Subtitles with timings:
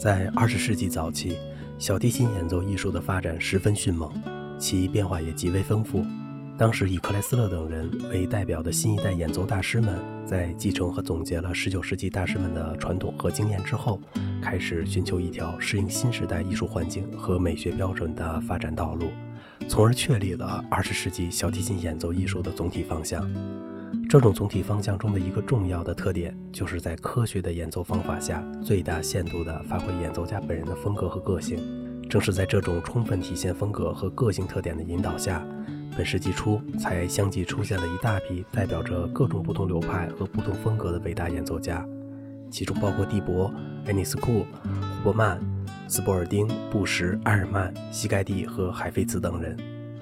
[0.00, 1.36] 在二十世纪早期，
[1.76, 4.10] 小提琴演奏艺术的发展十分迅猛，
[4.58, 6.02] 其变化也极为丰富。
[6.56, 14.00] 当时以克莱斯勒等人为代表的新一代演奏大师们，在继承和总结了19世纪大师们的传统和经验之后，
[14.40, 19.10] 开始寻求一条适应新时代艺术环境和美学标准的发展道路，
[19.68, 23.30] 从而确立了20世纪小提琴演奏艺术的总体方向。
[24.08, 31.58] 这种总体方向中的一个重要的特点，就是在科学的演奏方法下，最大限度地发挥演奏家本人的风格和个性。
[32.08, 35.46] 正是在这种充分体现风格和个性特点的引导下。
[35.96, 41.86] 本世纪初，才相继出现了一大批代表着各种不同流派和不同风格的伟大演奏家，
[42.50, 43.52] 其中包括蒂博、
[43.86, 45.40] 埃尼斯库、胡伯曼、
[45.86, 49.56] 斯波尔丁、布什、埃尔曼、西盖蒂和海菲茨等人。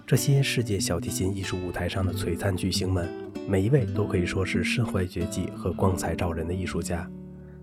[0.07, 3.07] 这些世界小提琴艺术舞台上的璀璨巨星们，
[3.49, 7.09] 每一位都可以说是身怀绝技和光彩照人的艺术家。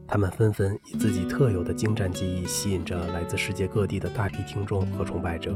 [0.07, 5.55] 他们纷纷以自己特有的精湛技艺，吸引着来自世界各地的大批听众和崇拜者。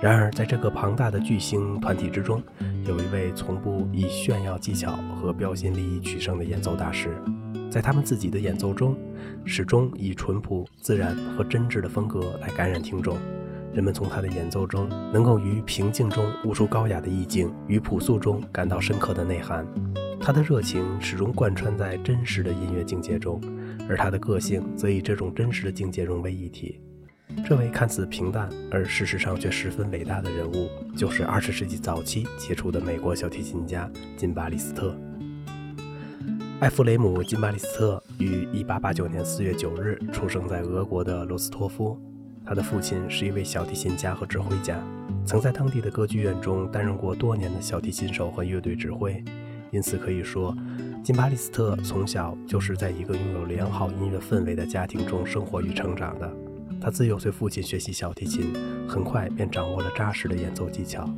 [0.00, 2.42] 然而，在这个庞大的巨星团体之中，
[2.84, 7.10] 有一位从不以炫耀技巧和标新立异取胜的演奏大师，
[7.70, 8.96] 在他们自己的演奏中，
[9.44, 13.16] 始终以淳朴、自然和真挚的风格来感染听众。
[13.72, 19.66] 人们从他的演奏中，能够于平静中悟出高雅的意境，于朴素中感到深刻的内涵。
[20.20, 23.40] 他的热情始终贯穿在真实的音乐境界中，
[23.88, 26.80] 而他的个性则以这种真实的境界融为一体。
[27.48, 34.94] 这位看似平淡而事实上却十分伟大的人物，就是二十世纪早期杰出的美国小提琴家金巴利斯特。
[36.60, 41.98] 艾弗雷姆·金巴利斯特于1889年4月9日出生在俄国的罗斯托夫。
[42.44, 44.82] 他的父亲是一位小提琴家和指挥家，
[45.24, 49.22] 曾在当地的歌剧院中担任过多年的小提琴手和乐队指挥。
[49.70, 50.54] 因此可以说，
[51.02, 56.30] 金巴利斯特从小就是在一个拥有良好音乐氛围的家庭中生活与成长的。
[56.80, 58.52] 他自幼随父亲学习小提琴，
[58.88, 61.08] 很快便掌握了扎实的演奏技巧。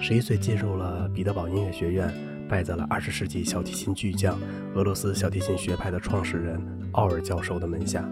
[0.00, 2.12] 十一岁进入了彼得堡音乐学院，
[2.48, 4.36] 拜在了二十世纪小提琴巨匠、
[4.74, 6.60] 俄罗斯小提琴学派的创始人
[6.92, 8.02] 奥尔教授的门下，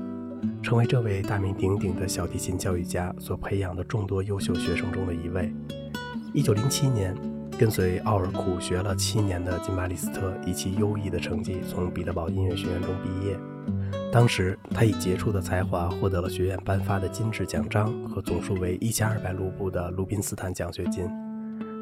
[0.62, 5.52] 成为这位大名鼎鼎的小提琴教育家所培养的众多优秀学生中的一位。
[6.32, 7.16] 一九零七年，
[7.58, 13.36] 跟随奥尔苦学了七年的金巴利斯特，以其优异的成绩从彼得堡音乐学院中毕业。
[14.12, 21.08] 当时，他以杰出的才华获得了学院颁发的金质奖章和总数为一千二百卢布的鲁宾斯坦奖学金。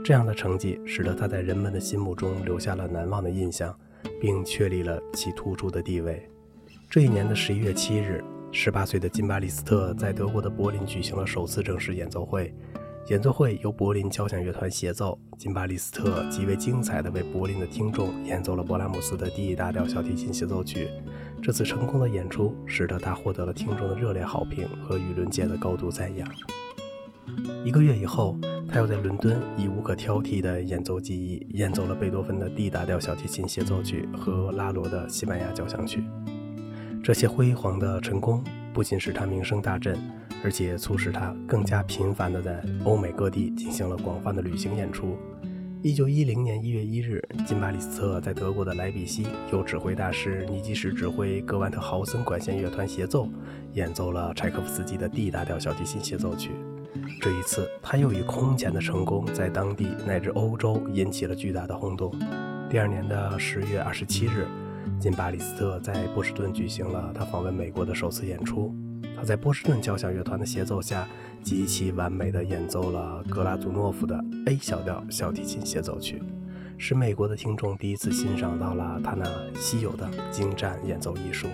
[0.04, 3.74] 这样的成绩使得他在人们的心目中留下了难忘的印象，
[4.20, 6.28] 并确立了其突出的地位。
[6.88, 12.54] 这一年的十一月七日，十八岁的金巴利斯特在德国的柏林举行了首次正式演奏会。
[13.08, 20.86] 演奏会由柏林交响乐团协奏，金巴利斯特极为精彩地为柏林的听众演奏了勃拉姆斯的《第一大调小提琴协奏曲》。
[21.42, 26.28] 这次成功的演出使得他获得了听众的热烈好评和舆论界的高度赞扬。
[27.64, 28.36] 一个月以后，
[28.68, 36.00] 他又在伦敦以无可挑剔的演奏技艺演奏了贝多芬的《D 大调小提琴协奏曲》和拉罗的《西班牙交响曲》。
[37.08, 39.98] 这些辉煌的成功不仅使他名声大振。
[40.44, 45.16] 而且促使他更加频繁地在欧美各地进行了广泛的旅行演出。
[45.82, 53.26] 一九一零年一月一日，金巴利斯特在德国的莱比锡由指挥大师尼基什指挥格万特豪森管弦乐团协奏，
[53.72, 56.50] 演奏了柴可夫斯基的 D 大调小提琴协奏曲。
[57.22, 62.12] 这一次，他又以空前的成功在当地乃至欧洲引起了巨大的轰动。
[62.68, 64.46] 第二年的十月二十七日，
[65.00, 68.74] 金巴利斯特在波士顿举行了他访问美国的首次演出。
[69.16, 71.06] 他在波士顿交响乐团的协奏下，
[71.42, 74.16] 极其完美地演奏了格拉祖诺夫的
[74.46, 76.22] A 小调小提琴协奏曲，
[76.76, 81.48] 使美国的听众第一次欣赏到了他那稀有的精湛演奏艺术。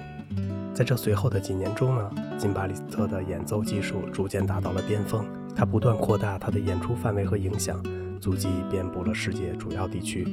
[0.75, 5.25] 在这随后的几年中呢，金巴利斯特的演奏技术逐渐达到了巅峰，
[5.55, 7.83] 他不断扩大他的演出范围和影响，
[8.21, 10.27] 足迹遍布了世界主要地区。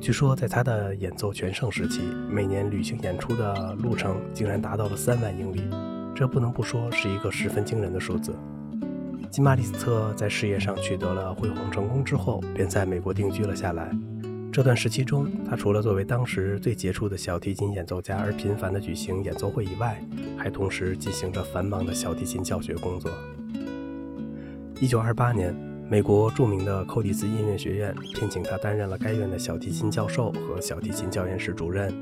[0.00, 5.68] 据说，在他的演奏全盛时期，每年旅行演出的路程竟然达到了三万英里。
[6.14, 8.34] 这不能不说是一个十分惊人的数字。
[9.30, 13.90] 金马里斯特在事业上取得了辉煌成功之后，便在美国定居了下来。
[14.52, 20.00] 这段时期中，他除了作为当时最杰出的小提琴演奏家而频繁地举行演奏会以外，
[20.38, 23.10] 还同时进行着繁忙的小提琴教学工作。
[24.80, 25.54] 一九二八年，
[25.88, 31.94] 美国著名的寇蒂斯音乐学院聘请他担任了该院的小提琴教授和小提琴教研室主任。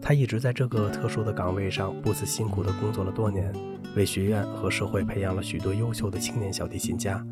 [0.00, 3.54] 他一直在这个特殊的岗位上不辞辛苦地工作了多年，
[3.94, 7.24] 为学院和社会培养了许多优秀的青年小提琴家。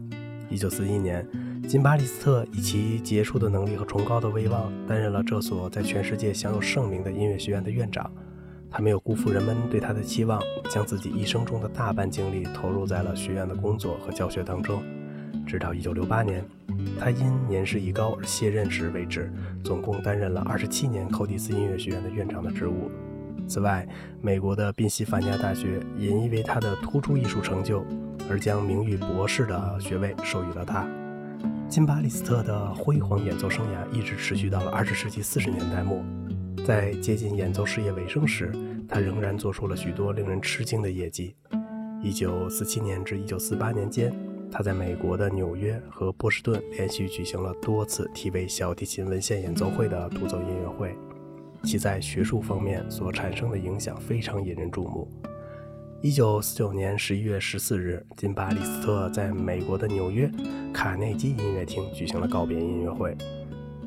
[0.52, 1.28] 1941年，
[1.68, 8.08] 金巴利斯特以其杰出的能力和崇高的威望，担任了这所在全世界享有盛名的音乐学院的院长。
[8.70, 14.80] 他没有辜负人们对他的期望，将自己一生中的大半精力投入在了学院的工作和教学当中。
[15.50, 16.44] 直到1968年，
[16.96, 19.32] 他因年事已高而卸任时为止，
[19.64, 22.88] 总共担任了27年寇蒂斯音乐学院的院长的职务。
[23.48, 23.84] 此外，
[24.22, 27.84] 美国的宾夕法尼亚大学也因为他的突出艺术成就，
[28.30, 30.86] 而将名誉博士的学位授予了他。
[31.68, 36.00] 金巴利斯特的辉煌演奏生涯一直持续到了20世纪40年代末。
[36.64, 38.52] 在接近演奏事业尾声时，
[38.88, 41.34] 他仍然做出了许多令人吃惊的业绩。
[42.04, 44.14] 1947年至1948年间，
[44.52, 50.96] 他在美国的纽约和波士顿连续举行了多次题为“小提琴文献演奏会”的独奏音乐会，
[51.62, 55.08] 其在学术方面所产生的影响非常引人注目。
[56.02, 60.30] 1949年11月14日，金巴利斯特在美国的纽约
[60.72, 63.16] 卡内基音乐厅举行了告别音乐会。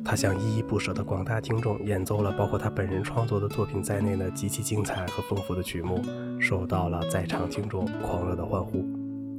[0.04, 6.00] 他向依依不舍的广大听众演奏了包括他本人创作的作品在内的极其精彩和丰富的曲目，
[6.38, 8.93] 受到了在场听众狂热的欢呼。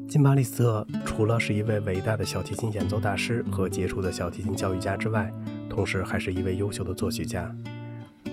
[0.07, 5.31] 金巴利斯特除了是一位伟大的小提琴演奏大师和杰出的小提琴教育家之外，
[5.69, 7.54] 同时还是一位优秀的作曲家。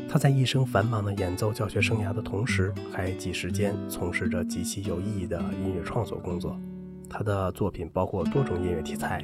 [0.08, 6.58] 他在一生繁忙的演奏教学生涯的同时，还挤时间从事着极其有意义的音乐创作工作。
[7.08, 9.20] 他的作品包括多种音乐题材，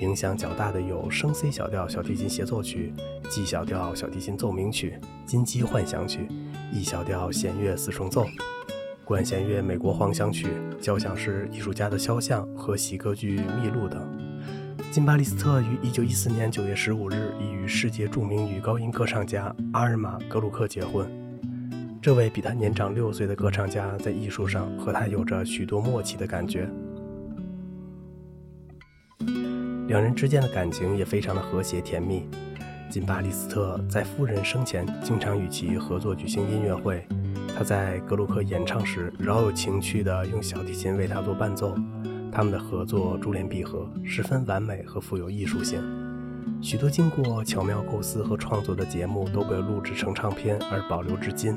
[0.00, 2.92] 影响较大的有升 C 小调小提琴协奏曲、
[3.30, 6.26] G 小调小提琴奏鸣曲、金鸡幻想曲、
[6.72, 8.26] E 小调弦乐四重奏、
[9.12, 10.46] 管弦乐美国狂想曲、
[10.80, 14.00] 交响式艺术家的肖像和喜歌剧《秘录》等。
[14.90, 21.06] 金巴利斯特于1914年9月15日已与世界著名女高音歌唱家阿尔玛·格鲁克结婚。
[22.00, 26.66] 这位比他年长六岁的歌唱家在艺术上和他有着许多默契的感觉。
[29.88, 32.26] 两人之间的感情也非常的和谐甜蜜。
[32.88, 37.06] 金巴利斯特在夫人生前经常与其合作举行音乐会，
[37.56, 41.74] 他在格鲁克演唱时饶有情趣地用小提琴为他做伴奏。
[42.30, 45.82] 他们的合作珠联璧合，十分完美和富有艺术性。
[46.60, 51.56] 许多经过巧妙构思和创作的节目都被录制成唱片而保留至今，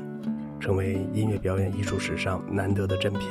[0.60, 3.22] 成为音乐表演艺术史上难得的珍品。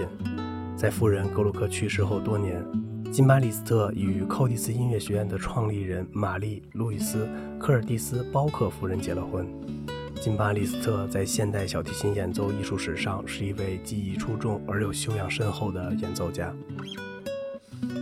[0.76, 2.66] 在夫人格鲁克去世后多年。
[3.12, 7.26] 金巴利斯特与寇蒂斯音乐学院的创立人玛丽·路易斯·
[7.58, 9.48] 科尔蒂斯·包克夫人结了婚。
[10.26, 16.52] 金巴利斯特在现代小提琴演奏艺术史上是一位技艺出众而又修养深厚的演奏家。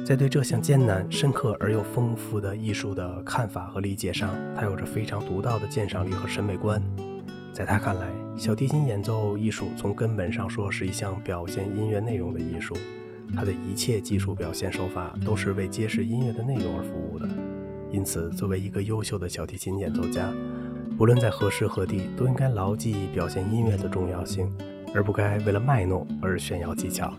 [0.05, 6.81] 在对这项艰难、深刻而又丰富的艺术的看法和理解上，他有着非常独到的鉴赏力和审美观。
[7.51, 12.73] 在他看来，小提琴演奏艺术从根本上说是一项表现音乐内容的艺术。
[13.35, 17.27] 他的一切技术表现手法都是为揭示音乐的内容而服务的，
[17.91, 20.33] 因此，作为一个优秀的小提琴演奏家，
[21.03, 24.49] 无论在何时何地，都应该牢记表现音乐的重要性，
[24.95, 27.13] 而不该为了卖弄而炫耀技巧。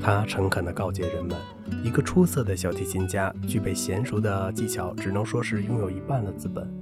[0.00, 1.36] 他诚恳地告诫人们，
[1.82, 6.72] 一个出色的小提琴家具备娴熟的技巧，只能说是拥有一半的资本。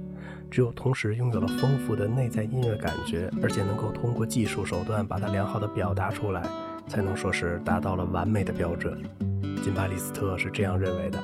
[0.51, 6.43] 只有同时拥有了丰富的内在音乐感觉，而且能够通过技术手段把它良好的表达出来。
[6.87, 9.01] 才能说是达到了完美的标准。
[9.63, 11.19] 金巴利斯特是这样认为的，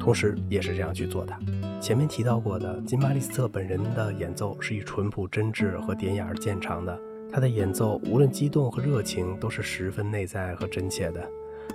[0.00, 1.38] 同时也是这样去做的。
[1.84, 6.98] 前面提到过的，金巴利斯特本人的演奏是以淳朴、真挚和典雅而见长的。
[7.30, 11.22] 他的演奏无论激动和热情，都是十分内在和真切的。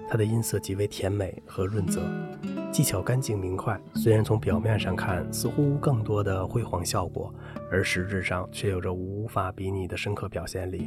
[0.10, 2.02] 他的音色极为甜美和润泽，
[2.72, 3.80] 技巧干净明快。
[3.94, 7.32] 虽然从表面上看似乎更多的辉煌效果，
[7.72, 10.86] 而实质上却有着无法比拟的深刻表现力。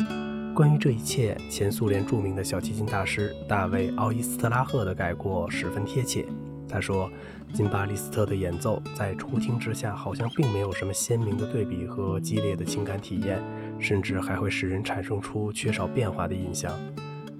[0.53, 6.27] 关于这一切，前苏联著名的小提琴大师大卫·奥伊斯特拉赫的概括十分贴切。
[6.73, 7.11] 他说
[7.53, 13.43] ：“金巴利斯特的演奏在初听之下，好像并没有什么鲜明的对比和激烈的情感体验，
[13.79, 16.73] 甚至还会使人产生出缺少变化的印象。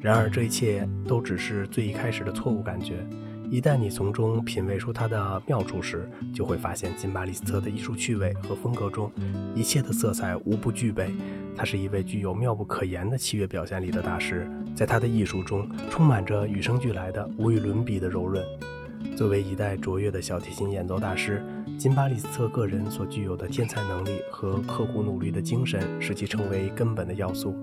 [0.01, 3.05] 然而，这一切都只是最一开始的错误感觉。”
[3.51, 9.13] 一旦你从中品味出它的妙处时，就会发现金巴利斯特的艺术趣味和风格中
[9.55, 11.11] 一切的色彩无不具备。
[11.55, 18.43] 他是一位具有妙不可言的器乐表现力的大师，在他的艺术中充满着与生俱来的无与伦比的柔润。
[19.17, 21.45] 作为一代卓越的小提琴演奏大师，
[21.79, 27.55] 金巴利斯特个人所具有的天才能力和刻苦努力的精神，使其成为根本的要素。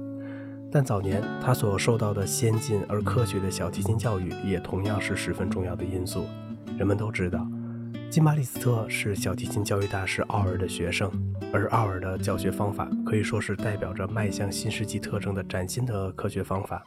[0.72, 6.26] 但早年他所受到的先进而科学的小提琴教育也同样是十分重要的因素。
[6.78, 7.48] 人们都知道，
[8.10, 11.12] 金巴利斯特是小提琴教育大师奥尔的学生，
[11.52, 16.86] 而奥尔的教学方法可以说是代表着迈向新世纪特征的崭新的科学方法。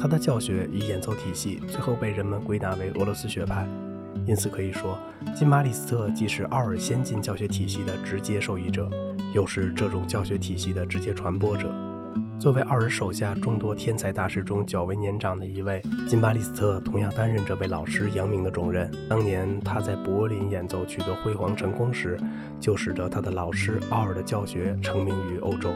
[0.00, 3.66] 他的教学与演奏体系最后被人们归纳为俄罗斯学派，
[4.26, 4.98] 因此可以说，
[5.34, 8.88] 金巴利斯特既是奥尔先进教学体系的直接受益者，
[9.34, 11.72] 又是这种教学体系的直接传播者。
[12.38, 18.90] 作为奥尔手下众多天才大师中较为年长的一位，金巴利斯特同样担任这位老师扬名的重任。
[19.08, 22.18] 当年他在柏林演奏取得辉煌成功时，
[22.60, 25.72] 就使得他的老师奥尔的教学成名于欧洲。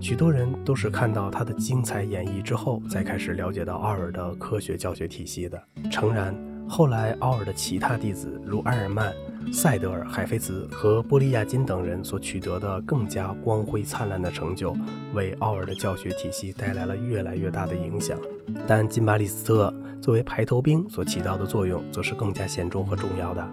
[0.00, 5.62] 许多人都是看到他的精彩演绎之后，才开始了解到奥尔的科学教学体系的。
[5.90, 6.34] 诚然，
[6.74, 9.12] 后来奥尔的其他弟子如埃尔曼。
[9.52, 14.74] 塞德尔、海菲茨和波利亚金等人所取得的更加光辉灿烂的成就，
[15.12, 18.18] 为奥尔的教学体系带来了越来越大的影响。
[18.66, 23.46] 但金巴利斯特作为排头兵所起到的作用，则是更加显著和重要的。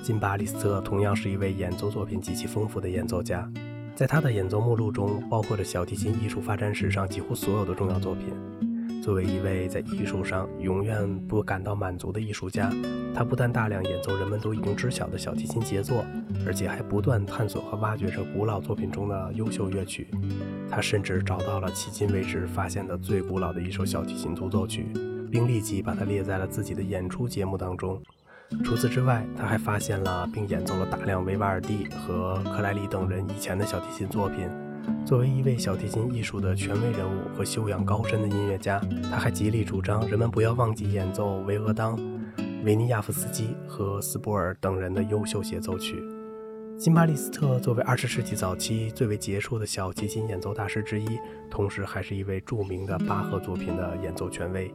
[0.00, 3.50] 金巴利斯特同样是一位演奏作品极其丰富的演奏家，
[3.96, 8.32] 在他的演奏目录中，包括着小提琴艺术发展史上几乎所有的重要作品。
[9.04, 12.72] 作为一位在艺术上永远不感到满足的艺术家，
[13.14, 16.02] 他不但大量演奏人们都已经知晓的小提琴杰作，
[16.46, 20.08] 而且还不断探索和挖掘着古老作品中的优秀乐曲。
[20.70, 24.86] 他甚至找到了迄今为止发现的最古老的一首小提琴独奏曲，
[25.30, 28.02] 并立即把它列在了自己的演出节目当中。
[28.64, 34.48] 除此之外，他还发现了并演奏了大量维瓦尔第和克莱里等人以前的小提琴作品。
[35.04, 41.98] 作为一位小提琴艺术的权威人物和修养高深的音乐家，他还极力主张人们不要忘记演奏维厄当、
[42.64, 46.02] 维尼亚夫斯基和斯波尔等人的优秀协奏曲。
[46.78, 51.06] 辛巴利斯特作为二十世纪早期最为杰出的小提琴演奏大师之一，
[51.48, 54.74] 同时还是一位著名的巴赫作品的演奏权威。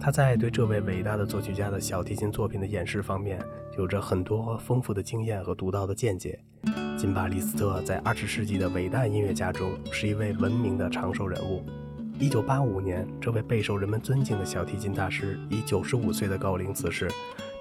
[0.00, 3.40] 他在对这位伟大的作曲家的小提琴作品的演示方面，
[3.76, 6.38] 有着很多丰富的经验和独到的见解。
[6.96, 11.64] 金巴利斯特在二十世纪的伟大音乐家中是一位闻名的长寿人物。
[12.18, 17.10] 一九八五年，这位备受人们尊敬的小提琴大师以九十五岁的高龄辞世。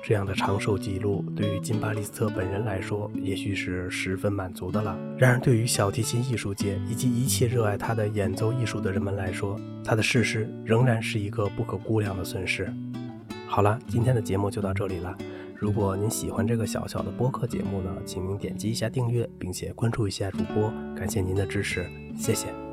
[0.08, 4.96] 这样的长寿记录对于金巴利斯特本人来说，也许是十分满足的了。
[5.18, 12.72] 然而，对于小提琴艺术界以及一切热爱他的演奏艺术的人们来说，他的逝世仍然是一个不可估量的损失。
[13.48, 15.18] 好了，今天的节目就到这里了。
[15.56, 21.84] 如果您喜欢这个小小的播客节目呢，请您点击一下订阅，并且关注一下主播，感谢您的支持，
[22.16, 22.65] 谢谢。